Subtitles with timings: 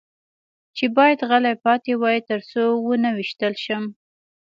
[0.77, 3.83] چې باید غلی پاتې وای، تر څو و نه وېشتل شم.